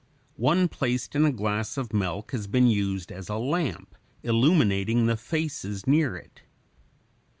[0.39, 5.15] One placed in a glass of milk has been used as a lamp, illuminating the
[5.15, 6.41] faces near it.